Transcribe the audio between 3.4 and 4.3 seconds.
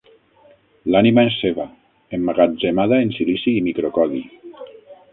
i microcodi.